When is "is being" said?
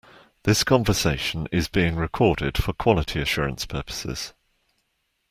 1.51-1.95